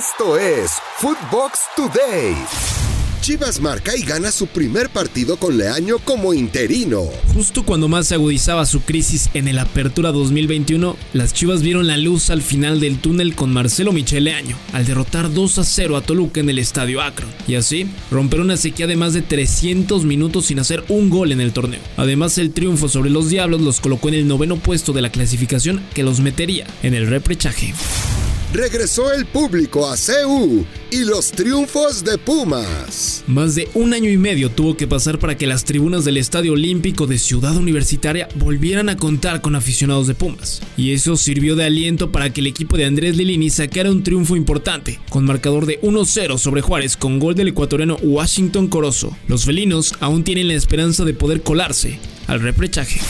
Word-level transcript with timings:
Esto 0.00 0.38
es 0.38 0.70
Footbox 0.96 1.58
Today. 1.76 2.34
Chivas 3.20 3.60
marca 3.60 3.94
y 3.94 4.00
gana 4.00 4.32
su 4.32 4.46
primer 4.46 4.88
partido 4.88 5.36
con 5.36 5.58
Leaño 5.58 5.98
como 5.98 6.32
interino. 6.32 7.02
Justo 7.34 7.64
cuando 7.66 7.86
más 7.86 8.06
se 8.06 8.14
agudizaba 8.14 8.64
su 8.64 8.80
crisis 8.80 9.28
en 9.34 9.46
el 9.46 9.58
Apertura 9.58 10.10
2021, 10.10 10.96
las 11.12 11.34
Chivas 11.34 11.60
vieron 11.60 11.86
la 11.86 11.98
luz 11.98 12.30
al 12.30 12.40
final 12.40 12.80
del 12.80 12.98
túnel 12.98 13.34
con 13.34 13.52
Marcelo 13.52 13.92
Michel 13.92 14.24
Leaño, 14.24 14.56
al 14.72 14.86
derrotar 14.86 15.34
2 15.34 15.58
a 15.58 15.64
0 15.64 15.98
a 15.98 16.00
Toluca 16.00 16.40
en 16.40 16.48
el 16.48 16.58
Estadio 16.58 17.02
Akron, 17.02 17.28
y 17.46 17.56
así 17.56 17.86
romper 18.10 18.40
una 18.40 18.56
sequía 18.56 18.86
de 18.86 18.96
más 18.96 19.12
de 19.12 19.20
300 19.20 20.04
minutos 20.04 20.46
sin 20.46 20.60
hacer 20.60 20.82
un 20.88 21.10
gol 21.10 21.30
en 21.30 21.42
el 21.42 21.52
torneo. 21.52 21.80
Además, 21.98 22.38
el 22.38 22.52
triunfo 22.52 22.88
sobre 22.88 23.10
los 23.10 23.28
Diablos 23.28 23.60
los 23.60 23.80
colocó 23.80 24.08
en 24.08 24.14
el 24.14 24.26
noveno 24.26 24.56
puesto 24.56 24.94
de 24.94 25.02
la 25.02 25.12
clasificación 25.12 25.84
que 25.92 26.04
los 26.04 26.20
metería 26.20 26.66
en 26.82 26.94
el 26.94 27.06
reprechaje 27.06 27.74
regresó 28.52 29.12
el 29.12 29.26
público 29.26 29.88
a 29.88 29.96
CU 29.96 30.64
y 30.90 31.04
los 31.04 31.30
triunfos 31.30 32.02
de 32.04 32.18
Pumas. 32.18 33.22
Más 33.26 33.54
de 33.54 33.68
un 33.74 33.94
año 33.94 34.10
y 34.10 34.16
medio 34.16 34.50
tuvo 34.50 34.76
que 34.76 34.88
pasar 34.88 35.18
para 35.18 35.36
que 35.36 35.46
las 35.46 35.64
tribunas 35.64 36.04
del 36.04 36.16
Estadio 36.16 36.54
Olímpico 36.54 37.06
de 37.06 37.18
Ciudad 37.18 37.56
Universitaria 37.56 38.28
volvieran 38.36 38.88
a 38.88 38.96
contar 38.96 39.40
con 39.40 39.54
aficionados 39.54 40.08
de 40.08 40.14
Pumas. 40.14 40.62
Y 40.76 40.92
eso 40.92 41.16
sirvió 41.16 41.54
de 41.54 41.64
aliento 41.64 42.10
para 42.10 42.32
que 42.32 42.40
el 42.40 42.48
equipo 42.48 42.76
de 42.76 42.86
Andrés 42.86 43.16
Lilini 43.16 43.50
sacara 43.50 43.90
un 43.90 44.02
triunfo 44.02 44.34
importante, 44.34 45.00
con 45.10 45.24
marcador 45.24 45.66
de 45.66 45.80
1-0 45.82 46.38
sobre 46.38 46.60
Juárez 46.60 46.96
con 46.96 47.18
gol 47.20 47.34
del 47.34 47.48
ecuatoriano 47.48 47.96
Washington 48.02 48.66
Corozo. 48.66 49.16
Los 49.28 49.44
felinos 49.44 49.94
aún 50.00 50.24
tienen 50.24 50.48
la 50.48 50.54
esperanza 50.54 51.04
de 51.04 51.14
poder 51.14 51.42
colarse 51.42 52.00
al 52.26 52.40
reprechaje. 52.40 53.00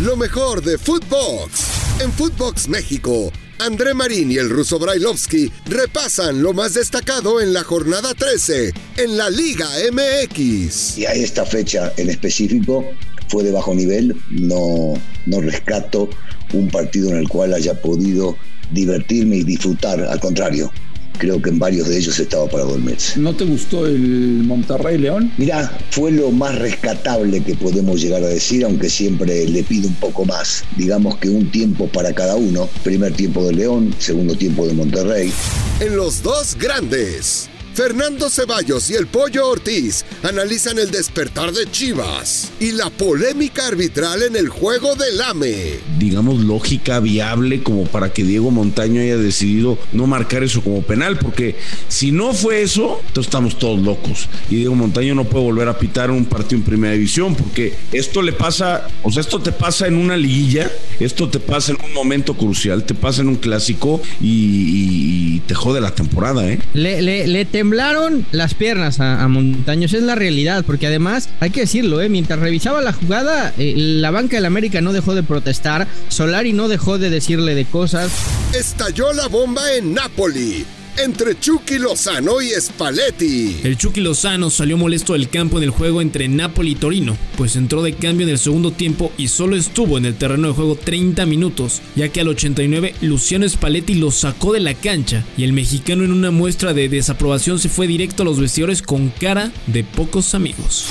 Lo 0.00 0.16
mejor 0.16 0.62
de 0.62 0.78
Footbox. 0.78 2.00
En 2.00 2.12
Footbox 2.12 2.68
México 2.68 3.32
André 3.58 3.94
Marín 3.94 4.30
y 4.30 4.36
el 4.36 4.50
ruso 4.50 4.78
Brailovsky 4.78 5.50
repasan 5.66 6.42
lo 6.42 6.52
más 6.52 6.74
destacado 6.74 7.40
en 7.40 7.52
la 7.52 7.62
jornada 7.64 8.14
13 8.14 8.72
en 8.98 9.16
la 9.16 9.30
Liga 9.30 9.66
MX. 9.92 10.98
Y 10.98 11.06
a 11.06 11.12
esta 11.12 11.44
fecha 11.46 11.92
en 11.96 12.10
específico 12.10 12.84
fue 13.28 13.44
de 13.44 13.52
bajo 13.52 13.74
nivel, 13.74 14.14
no, 14.30 14.94
no 15.26 15.40
rescato 15.40 16.08
un 16.52 16.68
partido 16.68 17.10
en 17.10 17.16
el 17.16 17.28
cual 17.28 17.54
haya 17.54 17.80
podido 17.80 18.36
divertirme 18.70 19.36
y 19.36 19.44
disfrutar, 19.44 20.00
al 20.00 20.20
contrario, 20.20 20.70
creo 21.18 21.40
que 21.40 21.50
en 21.50 21.58
varios 21.58 21.88
de 21.88 21.98
ellos 21.98 22.18
estaba 22.18 22.46
para 22.46 22.64
dormirse. 22.64 23.18
¿No 23.18 23.34
te 23.34 23.44
gustó 23.44 23.86
el 23.86 24.42
Monterrey 24.44 24.98
León? 24.98 25.32
Mirá, 25.36 25.76
fue 25.90 26.10
lo 26.10 26.30
más 26.30 26.58
rescatable 26.58 27.42
que 27.42 27.54
podemos 27.54 28.00
llegar 28.00 28.22
a 28.22 28.28
decir, 28.28 28.64
aunque 28.64 28.88
siempre 28.88 29.46
le 29.48 29.62
pido 29.62 29.88
un 29.88 29.94
poco 29.94 30.24
más. 30.24 30.64
Digamos 30.76 31.16
que 31.18 31.28
un 31.28 31.50
tiempo 31.50 31.88
para 31.88 32.12
cada 32.12 32.36
uno. 32.36 32.68
Primer 32.84 33.12
tiempo 33.12 33.46
de 33.46 33.54
León, 33.54 33.94
segundo 33.98 34.34
tiempo 34.34 34.66
de 34.66 34.74
Monterrey. 34.74 35.32
En 35.80 35.96
los 35.96 36.22
dos 36.22 36.56
grandes. 36.58 37.48
Fernando 37.76 38.30
Ceballos 38.30 38.88
y 38.88 38.94
el 38.94 39.06
Pollo 39.06 39.50
Ortiz 39.50 40.06
analizan 40.22 40.78
el 40.78 40.90
despertar 40.90 41.52
de 41.52 41.70
Chivas 41.70 42.50
y 42.58 42.72
la 42.72 42.88
polémica 42.88 43.66
arbitral 43.66 44.22
en 44.22 44.34
el 44.34 44.48
juego 44.48 44.94
del 44.94 45.20
AME. 45.20 45.80
Digamos, 45.98 46.40
lógica 46.40 47.00
viable 47.00 47.62
como 47.62 47.84
para 47.84 48.14
que 48.14 48.24
Diego 48.24 48.50
Montaño 48.50 49.02
haya 49.02 49.18
decidido 49.18 49.78
no 49.92 50.06
marcar 50.06 50.42
eso 50.42 50.62
como 50.62 50.80
penal, 50.80 51.18
porque 51.18 51.56
si 51.88 52.12
no 52.12 52.32
fue 52.32 52.62
eso, 52.62 53.02
entonces 53.08 53.26
estamos 53.26 53.58
todos 53.58 53.78
locos. 53.78 54.26
Y 54.48 54.56
Diego 54.56 54.74
Montaño 54.74 55.14
no 55.14 55.24
puede 55.24 55.44
volver 55.44 55.68
a 55.68 55.78
pitar 55.78 56.10
un 56.10 56.24
partido 56.24 56.60
en 56.60 56.64
primera 56.64 56.94
división, 56.94 57.34
porque 57.34 57.74
esto 57.92 58.22
le 58.22 58.32
pasa, 58.32 58.88
o 59.02 59.12
sea, 59.12 59.20
esto 59.20 59.42
te 59.42 59.52
pasa 59.52 59.86
en 59.86 59.96
una 59.98 60.16
liguilla, 60.16 60.70
esto 60.98 61.28
te 61.28 61.40
pasa 61.40 61.72
en 61.72 61.78
un 61.84 61.92
momento 61.92 62.38
crucial, 62.38 62.84
te 62.84 62.94
pasa 62.94 63.20
en 63.20 63.28
un 63.28 63.36
clásico 63.36 64.00
y, 64.18 65.40
te 65.46 65.54
jode 65.54 65.82
la 65.82 65.94
temporada, 65.94 66.50
¿eh? 66.50 66.58
Le, 66.72 67.02
le, 67.02 67.26
le 67.26 67.44
temblaron 67.66 68.24
las 68.30 68.54
piernas 68.54 69.00
a, 69.00 69.26
Montaños, 69.26 69.92
es 69.92 70.04
la 70.04 70.14
realidad, 70.14 70.62
porque 70.64 70.86
además, 70.86 71.28
hay 71.40 71.50
que 71.50 71.62
decirlo, 71.62 72.00
¿eh? 72.00 72.08
mientras 72.08 72.38
revisaba 72.38 72.80
la 72.80 72.92
jugada, 72.92 73.52
eh, 73.58 73.74
la 73.76 74.12
banca 74.12 74.36
del 74.36 74.44
América 74.44 74.80
no 74.80 74.92
dejó 74.92 75.16
de 75.16 75.24
protestar, 75.24 75.88
Solari 76.08 76.52
no 76.52 76.68
dejó 76.68 76.98
de 76.98 77.10
decirle 77.10 77.56
de 77.56 77.64
cosas. 77.64 78.12
Estalló 78.54 79.12
la 79.12 79.26
bomba 79.26 79.72
en 79.72 79.94
Napoli 79.94 80.64
entre 80.98 81.38
Chucky 81.38 81.78
Lozano 81.78 82.40
y 82.40 82.50
Spalletti. 82.50 83.60
El 83.62 83.76
Chucky 83.76 84.00
Lozano 84.00 84.50
salió 84.50 84.76
molesto 84.76 85.12
del 85.12 85.28
campo 85.28 85.58
en 85.58 85.64
el 85.64 85.70
juego 85.70 86.00
entre 86.00 86.28
Napoli 86.28 86.72
y 86.72 86.74
Torino, 86.74 87.16
pues 87.36 87.56
entró 87.56 87.82
de 87.82 87.94
cambio 87.94 88.26
en 88.26 88.32
el 88.32 88.38
segundo 88.38 88.72
tiempo 88.72 89.12
y 89.16 89.28
solo 89.28 89.56
estuvo 89.56 89.98
en 89.98 90.06
el 90.06 90.16
terreno 90.16 90.48
de 90.48 90.54
juego 90.54 90.76
30 90.76 91.26
minutos, 91.26 91.82
ya 91.94 92.08
que 92.08 92.20
al 92.20 92.28
89 92.28 92.94
Luciano 93.02 93.48
Spalletti 93.48 93.94
lo 93.94 94.10
sacó 94.10 94.52
de 94.52 94.60
la 94.60 94.74
cancha 94.74 95.24
y 95.36 95.44
el 95.44 95.52
mexicano 95.52 96.04
en 96.04 96.12
una 96.12 96.30
muestra 96.30 96.72
de 96.72 96.88
desaprobación 96.88 97.58
se 97.58 97.68
fue 97.68 97.86
directo 97.86 98.22
a 98.22 98.26
los 98.26 98.40
vestidores 98.40 98.82
con 98.82 99.10
cara 99.10 99.52
de 99.66 99.84
pocos 99.84 100.34
amigos. 100.34 100.86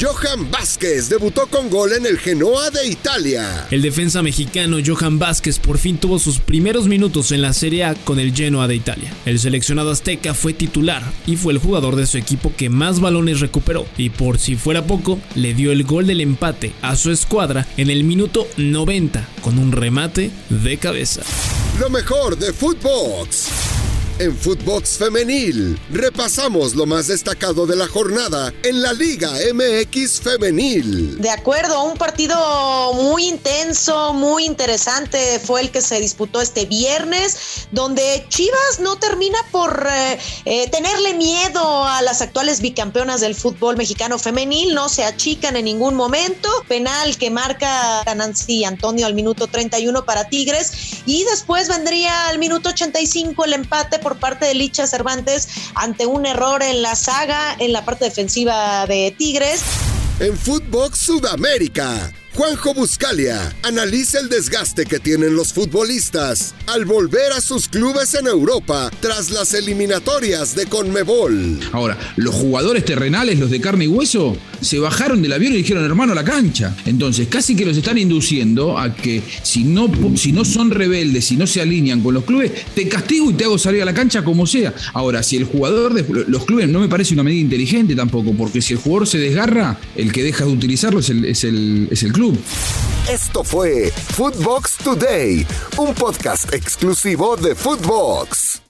Johan 0.00 0.50
Vázquez 0.50 1.10
debutó 1.10 1.46
con 1.48 1.68
gol 1.68 1.92
en 1.92 2.06
el 2.06 2.18
Genoa 2.18 2.70
de 2.70 2.86
Italia. 2.86 3.66
El 3.70 3.82
defensa 3.82 4.22
mexicano 4.22 4.78
Johan 4.84 5.18
Vázquez 5.18 5.58
por 5.58 5.76
fin 5.76 5.98
tuvo 5.98 6.18
sus 6.18 6.38
primeros 6.38 6.88
minutos 6.88 7.32
en 7.32 7.42
la 7.42 7.52
Serie 7.52 7.84
A 7.84 7.94
con 7.94 8.18
el 8.18 8.34
Genoa 8.34 8.66
de 8.66 8.76
Italia. 8.76 9.12
El 9.26 9.38
seleccionado 9.38 9.90
azteca 9.90 10.32
fue 10.32 10.54
titular 10.54 11.02
y 11.26 11.36
fue 11.36 11.52
el 11.52 11.58
jugador 11.58 11.96
de 11.96 12.06
su 12.06 12.16
equipo 12.16 12.50
que 12.56 12.70
más 12.70 12.98
balones 12.98 13.40
recuperó 13.40 13.84
y 13.98 14.08
por 14.08 14.38
si 14.38 14.56
fuera 14.56 14.86
poco, 14.86 15.18
le 15.34 15.52
dio 15.52 15.70
el 15.70 15.84
gol 15.84 16.06
del 16.06 16.22
empate 16.22 16.72
a 16.80 16.96
su 16.96 17.10
escuadra 17.10 17.66
en 17.76 17.90
el 17.90 18.02
minuto 18.02 18.48
90 18.56 19.28
con 19.42 19.58
un 19.58 19.70
remate 19.70 20.30
de 20.48 20.78
cabeza. 20.78 21.20
Lo 21.78 21.90
mejor 21.90 22.38
de 22.38 22.54
Footbox. 22.54 23.69
En 24.20 24.36
Footbox 24.36 24.98
Femenil, 24.98 25.80
repasamos 25.90 26.74
lo 26.74 26.84
más 26.84 27.06
destacado 27.06 27.66
de 27.66 27.74
la 27.74 27.88
jornada 27.88 28.52
en 28.62 28.82
la 28.82 28.92
Liga 28.92 29.30
MX 29.30 30.20
Femenil. 30.20 31.18
De 31.18 31.30
acuerdo, 31.30 31.84
un 31.84 31.96
partido 31.96 32.92
muy 32.92 33.26
intenso, 33.26 34.12
muy 34.12 34.44
interesante 34.44 35.40
fue 35.42 35.62
el 35.62 35.70
que 35.70 35.80
se 35.80 35.98
disputó 36.02 36.42
este 36.42 36.66
viernes, 36.66 37.66
donde 37.70 38.26
Chivas 38.28 38.80
no 38.80 38.96
termina 38.96 39.38
por 39.50 39.88
eh, 39.90 40.18
eh, 40.44 40.68
tenerle 40.68 41.14
miedo 41.14 41.86
a 41.86 42.02
las 42.02 42.20
actuales 42.20 42.60
bicampeonas 42.60 43.22
del 43.22 43.34
fútbol 43.34 43.78
mexicano 43.78 44.18
femenil, 44.18 44.74
no 44.74 44.90
se 44.90 45.02
achican 45.02 45.56
en 45.56 45.64
ningún 45.64 45.94
momento. 45.94 46.50
Penal 46.68 47.16
que 47.16 47.30
marca 47.30 48.04
Nancy 48.14 48.66
Antonio 48.66 49.06
al 49.06 49.14
minuto 49.14 49.46
31 49.46 50.04
para 50.04 50.28
Tigres 50.28 51.00
y 51.06 51.24
después 51.24 51.68
vendría 51.68 52.28
al 52.28 52.38
minuto 52.38 52.68
85 52.68 53.46
el 53.46 53.54
empate 53.54 53.98
por 53.98 54.09
por 54.10 54.18
parte 54.18 54.46
de 54.46 54.54
Licha 54.54 54.88
Cervantes 54.88 55.46
ante 55.76 56.04
un 56.04 56.26
error 56.26 56.64
en 56.64 56.82
la 56.82 56.96
saga 56.96 57.54
en 57.60 57.72
la 57.72 57.84
parte 57.84 58.06
defensiva 58.06 58.84
de 58.88 59.14
Tigres. 59.16 59.62
En 60.18 60.36
Footbox 60.36 60.98
Sudamérica, 60.98 62.12
Juanjo 62.40 62.72
Buscalia 62.72 63.54
analiza 63.62 64.18
el 64.18 64.30
desgaste 64.30 64.86
que 64.86 64.98
tienen 64.98 65.36
los 65.36 65.52
futbolistas 65.52 66.54
al 66.68 66.86
volver 66.86 67.34
a 67.36 67.40
sus 67.42 67.68
clubes 67.68 68.14
en 68.14 68.26
Europa 68.26 68.90
tras 69.00 69.30
las 69.30 69.52
eliminatorias 69.52 70.56
de 70.56 70.64
Conmebol. 70.64 71.60
Ahora, 71.72 71.98
los 72.16 72.34
jugadores 72.34 72.86
terrenales, 72.86 73.38
los 73.38 73.50
de 73.50 73.60
carne 73.60 73.84
y 73.84 73.88
hueso, 73.88 74.38
se 74.62 74.78
bajaron 74.78 75.20
del 75.20 75.34
avión 75.34 75.52
y 75.52 75.56
dijeron, 75.56 75.84
hermano, 75.84 76.12
a 76.12 76.14
la 76.14 76.24
cancha. 76.24 76.74
Entonces, 76.86 77.28
casi 77.28 77.54
que 77.54 77.66
los 77.66 77.76
están 77.76 77.98
induciendo 77.98 78.78
a 78.78 78.94
que 78.94 79.22
si 79.42 79.64
no, 79.64 79.90
si 80.16 80.32
no 80.32 80.46
son 80.46 80.70
rebeldes, 80.70 81.26
si 81.26 81.36
no 81.36 81.46
se 81.46 81.60
alinean 81.60 82.00
con 82.00 82.14
los 82.14 82.24
clubes, 82.24 82.52
te 82.74 82.88
castigo 82.88 83.30
y 83.30 83.34
te 83.34 83.44
hago 83.44 83.58
salir 83.58 83.82
a 83.82 83.84
la 83.84 83.92
cancha 83.92 84.24
como 84.24 84.46
sea. 84.46 84.72
Ahora, 84.94 85.22
si 85.22 85.36
el 85.36 85.44
jugador 85.44 85.92
de 85.92 86.24
los 86.26 86.46
clubes 86.46 86.70
no 86.70 86.80
me 86.80 86.88
parece 86.88 87.12
una 87.12 87.22
medida 87.22 87.40
inteligente 87.42 87.94
tampoco, 87.94 88.32
porque 88.32 88.62
si 88.62 88.72
el 88.72 88.78
jugador 88.78 89.06
se 89.06 89.18
desgarra, 89.18 89.78
el 89.94 90.10
que 90.10 90.22
deja 90.22 90.46
de 90.46 90.52
utilizarlo 90.52 91.00
es 91.00 91.10
el, 91.10 91.26
es 91.26 91.44
el, 91.44 91.88
es 91.90 92.02
el 92.02 92.14
club 92.14 92.29
esto 93.08 93.44
fue 93.44 93.90
Footbox 93.90 94.76
Today, 94.78 95.46
un 95.78 95.94
podcast 95.94 96.52
exclusivo 96.52 97.36
de 97.36 97.54
Footbox. 97.54 98.69